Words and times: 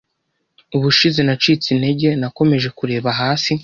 Ubushize 0.75 1.19
nacitse 1.27 1.67
intege, 1.71 2.07
nakomeje 2.21 2.69
kureba 2.77 3.09
hasi 3.19 3.51